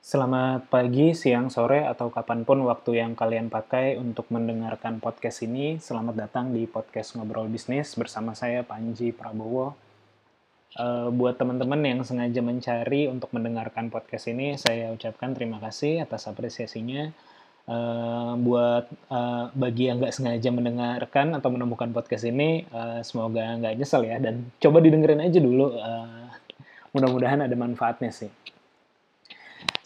Selamat 0.00 0.64
pagi, 0.72 1.12
siang, 1.12 1.52
sore, 1.52 1.84
atau 1.84 2.08
kapan 2.08 2.48
pun 2.48 2.64
waktu 2.64 3.04
yang 3.04 3.12
kalian 3.12 3.52
pakai 3.52 4.00
untuk 4.00 4.32
mendengarkan 4.32 4.96
podcast 4.96 5.44
ini. 5.44 5.76
Selamat 5.76 6.16
datang 6.16 6.56
di 6.56 6.64
podcast 6.64 7.20
Ngobrol 7.20 7.52
Bisnis 7.52 7.92
bersama 8.00 8.32
saya 8.32 8.64
Panji 8.64 9.12
Prabowo. 9.12 9.76
Uh, 10.72 11.12
buat 11.12 11.36
teman-teman 11.36 11.84
yang 11.84 12.00
sengaja 12.00 12.40
mencari 12.40 13.12
untuk 13.12 13.28
mendengarkan 13.36 13.92
podcast 13.92 14.32
ini, 14.32 14.56
saya 14.56 14.88
ucapkan 14.88 15.36
terima 15.36 15.60
kasih 15.60 16.00
atas 16.00 16.24
apresiasinya. 16.32 17.12
Uh, 17.68 18.40
buat 18.40 18.88
uh, 19.12 19.52
bagi 19.52 19.92
yang 19.92 20.00
nggak 20.00 20.16
sengaja 20.16 20.48
mendengarkan 20.48 21.36
atau 21.36 21.52
menemukan 21.52 21.92
podcast 21.92 22.24
ini, 22.24 22.64
uh, 22.72 23.04
semoga 23.04 23.52
nggak 23.52 23.76
nyesel 23.76 24.08
ya 24.08 24.16
dan 24.16 24.48
coba 24.64 24.80
didengerin 24.80 25.20
aja 25.20 25.44
dulu. 25.44 25.76
Uh, 25.76 26.32
mudah-mudahan 26.96 27.44
ada 27.44 27.52
manfaatnya 27.52 28.08
sih. 28.16 28.32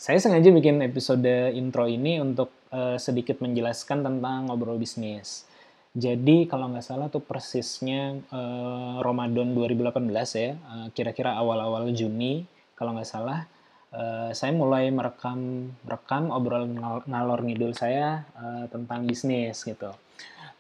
Saya 0.05 0.21
sengaja 0.21 0.53
bikin 0.53 0.85
episode 0.85 1.25
intro 1.57 1.89
ini 1.89 2.21
untuk 2.21 2.53
uh, 2.69 3.01
sedikit 3.01 3.41
menjelaskan 3.41 4.05
tentang 4.05 4.53
ngobrol 4.53 4.77
bisnis. 4.77 5.49
Jadi 5.97 6.45
kalau 6.45 6.69
nggak 6.69 6.85
salah 6.85 7.09
tuh 7.09 7.25
persisnya 7.25 8.21
uh, 8.29 9.01
Ramadan 9.01 9.57
2018 9.57 10.05
ya, 10.37 10.61
uh, 10.61 10.93
kira-kira 10.93 11.33
awal-awal 11.41 11.89
Juni 11.97 12.45
kalau 12.77 12.93
nggak 12.93 13.09
salah, 13.09 13.49
uh, 13.97 14.29
saya 14.37 14.53
mulai 14.53 14.93
merekam 14.93 15.73
rekam 15.89 16.29
obrolan 16.37 16.77
ngalor 17.09 17.41
ngidul 17.41 17.73
saya 17.73 18.29
uh, 18.37 18.69
tentang 18.69 19.09
bisnis 19.09 19.65
gitu 19.65 19.89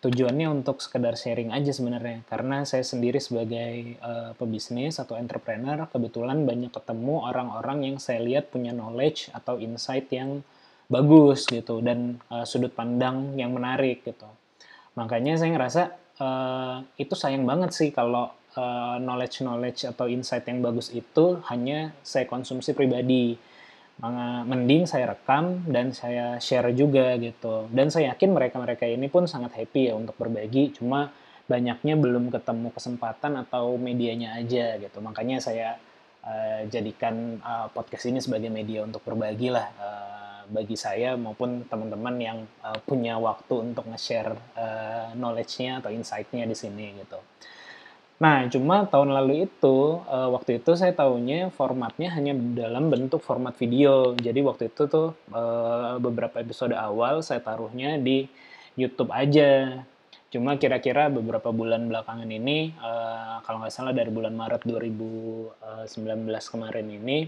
tujuannya 0.05 0.61
untuk 0.61 0.85
sekedar 0.85 1.17
sharing 1.17 1.49
aja 1.57 1.73
sebenarnya. 1.73 2.21
Karena 2.29 2.69
saya 2.69 2.85
sendiri 2.85 3.17
sebagai 3.17 3.97
uh, 4.05 4.37
pebisnis 4.37 5.01
atau 5.01 5.17
entrepreneur 5.17 5.89
kebetulan 5.89 6.45
banyak 6.45 6.69
ketemu 6.69 7.25
orang-orang 7.25 7.89
yang 7.89 7.97
saya 7.97 8.21
lihat 8.21 8.53
punya 8.53 8.77
knowledge 8.77 9.33
atau 9.33 9.57
insight 9.57 10.13
yang 10.13 10.45
bagus 10.93 11.49
gitu 11.49 11.81
dan 11.81 12.21
uh, 12.29 12.45
sudut 12.45 12.77
pandang 12.77 13.33
yang 13.41 13.57
menarik 13.57 14.05
gitu. 14.05 14.29
Makanya 14.95 15.41
saya 15.41 15.51
ngerasa 15.57 15.83
uh, 16.21 16.85
itu 17.01 17.17
sayang 17.17 17.49
banget 17.49 17.73
sih 17.73 17.89
kalau 17.89 18.29
uh, 18.61 18.97
knowledge 19.01 19.41
knowledge 19.41 19.89
atau 19.89 20.07
insight 20.07 20.45
yang 20.47 20.61
bagus 20.61 20.93
itu 20.93 21.41
hanya 21.49 21.97
saya 22.05 22.29
konsumsi 22.29 22.77
pribadi 22.77 23.41
mending 24.45 24.91
saya 24.91 25.15
rekam 25.15 25.63
dan 25.71 25.95
saya 25.95 26.43
share 26.43 26.75
juga 26.75 27.15
gitu. 27.21 27.71
Dan 27.71 27.95
saya 27.95 28.13
yakin 28.13 28.35
mereka-mereka 28.35 28.85
ini 28.91 29.07
pun 29.07 29.31
sangat 29.31 29.55
happy 29.55 29.91
ya 29.91 29.95
untuk 29.95 30.19
berbagi. 30.19 30.75
Cuma 30.75 31.15
banyaknya 31.45 31.95
belum 31.95 32.33
ketemu 32.33 32.73
kesempatan 32.73 33.39
atau 33.47 33.77
medianya 33.77 34.35
aja 34.35 34.81
gitu. 34.81 34.99
Makanya 34.99 35.39
saya 35.39 35.79
uh, 36.25 36.65
jadikan 36.69 37.39
uh, 37.45 37.69
podcast 37.71 38.09
ini 38.09 38.19
sebagai 38.19 38.49
media 38.49 38.83
untuk 38.83 39.05
berbagi 39.05 39.53
lah 39.53 39.69
uh, 39.77 40.43
bagi 40.49 40.77
saya 40.77 41.17
maupun 41.17 41.65
teman-teman 41.69 42.17
yang 42.21 42.39
uh, 42.61 42.77
punya 42.85 43.17
waktu 43.17 43.73
untuk 43.73 43.89
nge-share 43.89 44.33
uh, 44.57 45.13
knowledge-nya 45.17 45.81
atau 45.81 45.89
insight-nya 45.93 46.45
di 46.45 46.57
sini 46.57 46.97
gitu. 47.01 47.21
Nah, 48.15 48.47
cuma 48.47 48.87
tahun 48.87 49.11
lalu 49.11 49.51
itu, 49.51 49.99
uh, 50.07 50.31
waktu 50.31 50.63
itu 50.63 50.79
saya 50.79 50.95
tahunya 50.95 51.51
formatnya 51.51 52.15
hanya 52.15 52.31
dalam 52.35 52.87
bentuk 52.87 53.19
format 53.19 53.59
video. 53.59 54.15
Jadi 54.15 54.39
waktu 54.39 54.71
itu 54.71 54.87
tuh 54.87 55.19
uh, 55.35 55.99
beberapa 55.99 56.39
episode 56.39 56.79
awal 56.79 57.27
saya 57.27 57.43
taruhnya 57.43 57.99
di 57.99 58.31
YouTube 58.79 59.11
aja. 59.11 59.83
Cuma 60.31 60.55
kira-kira 60.59 61.11
beberapa 61.11 61.51
bulan 61.51 61.91
belakangan 61.91 62.31
ini, 62.31 62.71
uh, 62.79 63.43
kalau 63.43 63.63
nggak 63.63 63.75
salah 63.75 63.91
dari 63.91 64.11
bulan 64.15 64.35
Maret 64.35 64.63
2019 64.63 66.55
kemarin 66.55 66.87
ini, 66.91 67.27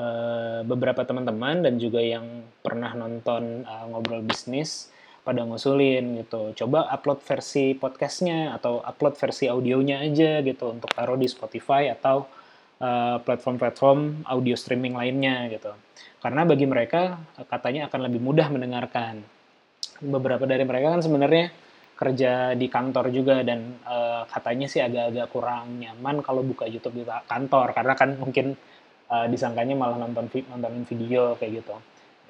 uh, 0.00 0.60
beberapa 0.64 1.04
teman-teman 1.04 1.60
dan 1.64 1.76
juga 1.76 2.00
yang 2.00 2.44
pernah 2.64 2.92
nonton 2.96 3.64
uh, 3.68 3.84
ngobrol 3.92 4.24
bisnis 4.24 4.92
pada 5.20 5.44
ngusulin 5.44 6.24
gitu. 6.24 6.56
Coba 6.64 6.88
upload 6.90 7.20
versi 7.22 7.76
podcastnya 7.76 8.56
atau 8.56 8.80
upload 8.80 9.14
versi 9.20 9.46
audionya 9.46 10.00
aja 10.00 10.40
gitu 10.40 10.72
untuk 10.72 10.90
taruh 10.92 11.18
di 11.20 11.28
Spotify 11.28 11.92
atau 11.92 12.24
eh, 12.80 13.16
platform-platform 13.20 14.24
uh, 14.24 14.32
audio 14.32 14.56
streaming 14.56 14.96
lainnya 14.96 15.46
gitu. 15.52 15.72
Karena 16.20 16.44
bagi 16.44 16.64
mereka 16.68 17.20
katanya 17.48 17.88
akan 17.88 18.00
lebih 18.08 18.20
mudah 18.20 18.48
mendengarkan. 18.48 19.20
Beberapa 20.00 20.48
dari 20.48 20.64
mereka 20.64 20.96
kan 20.96 21.02
sebenarnya 21.04 21.52
kerja 22.00 22.56
di 22.56 22.64
kantor 22.72 23.12
juga 23.12 23.44
dan 23.44 23.76
uh, 23.84 24.24
katanya 24.24 24.64
sih 24.72 24.80
agak-agak 24.80 25.28
kurang 25.28 25.84
nyaman 25.84 26.24
kalau 26.24 26.40
buka 26.40 26.64
YouTube 26.64 26.96
di 26.96 27.04
kantor 27.04 27.76
karena 27.76 27.92
kan 27.92 28.16
mungkin 28.16 28.56
uh, 29.12 29.28
disangkanya 29.28 29.76
malah 29.76 30.00
nonton 30.00 30.24
nontonin 30.48 30.88
video 30.88 31.36
kayak 31.36 31.60
gitu. 31.60 31.76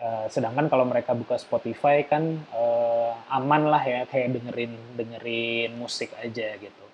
Uh, 0.01 0.25
sedangkan 0.33 0.73
kalau 0.73 0.89
mereka 0.89 1.13
buka 1.13 1.37
Spotify 1.37 2.09
kan 2.09 2.41
uh, 2.57 3.13
aman 3.37 3.69
lah 3.69 3.85
ya 3.85 4.09
kayak 4.09 4.33
dengerin 4.33 4.73
dengerin 4.97 5.77
musik 5.77 6.17
aja 6.17 6.57
gitu. 6.57 6.85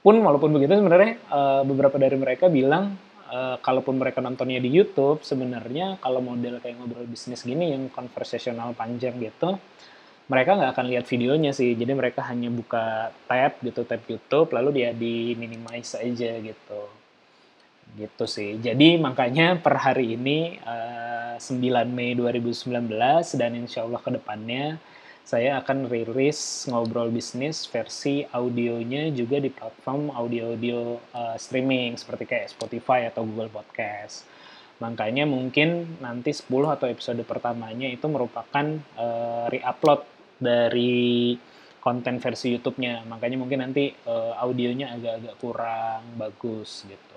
Pun 0.00 0.16
walaupun 0.24 0.48
begitu 0.56 0.80
sebenarnya 0.80 1.20
uh, 1.28 1.60
beberapa 1.68 2.00
dari 2.00 2.16
mereka 2.16 2.48
bilang 2.48 2.96
uh, 3.28 3.60
kalaupun 3.60 4.00
mereka 4.00 4.24
nontonnya 4.24 4.64
di 4.64 4.72
YouTube 4.72 5.20
sebenarnya 5.20 6.00
kalau 6.00 6.24
model 6.24 6.56
kayak 6.64 6.80
ngobrol 6.80 7.04
bisnis 7.04 7.44
gini 7.44 7.76
yang 7.76 7.92
konversasional 7.92 8.72
panjang 8.72 9.20
gitu 9.20 9.60
mereka 10.24 10.56
nggak 10.56 10.72
akan 10.72 10.86
lihat 10.88 11.04
videonya 11.04 11.52
sih. 11.52 11.76
Jadi 11.76 11.92
mereka 11.92 12.24
hanya 12.24 12.48
buka 12.48 13.12
tab 13.28 13.60
gitu 13.60 13.84
tab 13.84 14.00
YouTube 14.08 14.56
lalu 14.56 14.80
dia 14.80 14.90
di 14.96 15.36
minimize 15.36 16.00
aja 16.00 16.30
gitu. 16.40 16.80
Gitu 17.94 18.24
sih. 18.24 18.56
Jadi 18.56 18.96
makanya 18.96 19.60
per 19.60 19.76
hari 19.76 20.16
ini 20.16 20.56
uh, 20.64 21.03
9 21.38 21.60
Mei 21.90 22.14
2019 22.16 22.70
dan 23.40 23.50
insya 23.54 23.86
Allah 23.86 24.00
ke 24.00 24.10
depannya 24.14 24.78
saya 25.24 25.56
akan 25.64 25.88
rilis 25.88 26.68
ngobrol 26.68 27.08
bisnis 27.08 27.64
versi 27.64 28.28
audionya 28.28 29.08
juga 29.08 29.40
di 29.40 29.48
platform 29.48 30.12
audio-audio 30.12 31.00
uh, 31.16 31.36
streaming 31.40 31.96
seperti 31.96 32.28
kayak 32.28 32.52
Spotify 32.52 33.08
atau 33.08 33.24
Google 33.24 33.48
Podcast. 33.48 34.28
Makanya 34.84 35.24
mungkin 35.24 35.96
nanti 36.04 36.28
10 36.28 36.44
atau 36.76 36.86
episode 36.92 37.24
pertamanya 37.24 37.88
itu 37.88 38.04
merupakan 38.04 38.66
uh, 39.00 39.48
re-upload 39.48 40.04
dari 40.36 41.40
konten 41.80 42.20
versi 42.20 42.52
YouTube-nya. 42.52 43.08
Makanya 43.08 43.40
mungkin 43.40 43.64
nanti 43.64 43.96
uh, 44.04 44.36
audionya 44.36 44.92
agak-agak 44.92 45.34
kurang 45.40 46.04
bagus 46.20 46.84
gitu 46.84 47.13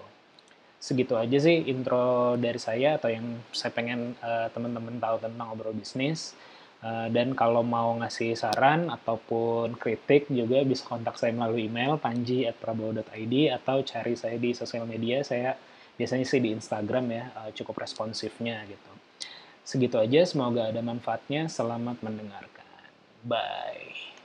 segitu 0.77 1.17
aja 1.17 1.37
sih 1.41 1.65
intro 1.67 2.37
dari 2.37 2.61
saya 2.61 3.01
atau 3.01 3.09
yang 3.09 3.41
saya 3.49 3.73
pengen 3.73 4.13
uh, 4.21 4.47
teman-teman 4.53 5.01
tahu 5.01 5.17
tentang 5.21 5.47
obrol 5.49 5.73
bisnis. 5.73 6.37
Uh, 6.77 7.09
dan 7.09 7.33
kalau 7.33 7.65
mau 7.65 7.97
ngasih 7.97 8.37
saran 8.37 8.93
ataupun 8.93 9.73
kritik 9.81 10.29
juga 10.29 10.61
bisa 10.61 10.85
kontak 10.85 11.17
saya 11.17 11.33
melalui 11.33 11.65
email 11.65 11.97
panji@prabowo.id 11.97 13.33
atau 13.49 13.81
cari 13.81 14.13
saya 14.13 14.37
di 14.37 14.53
sosial 14.53 14.85
media. 14.85 15.25
Saya 15.25 15.57
biasanya 15.97 16.25
sih 16.29 16.37
di 16.37 16.53
Instagram 16.53 17.05
ya, 17.09 17.23
uh, 17.33 17.49
cukup 17.49 17.81
responsifnya 17.81 18.61
gitu. 18.69 18.91
Segitu 19.65 19.97
aja, 19.97 20.23
semoga 20.23 20.69
ada 20.69 20.79
manfaatnya. 20.79 21.49
Selamat 21.49 21.99
mendengarkan. 22.05 22.63
Bye. 23.25 24.16